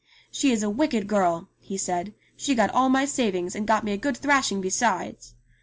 [0.31, 2.15] "She is a wicked girl," he said.
[2.35, 5.35] "She got all my savings, and got me a good thrashing besides."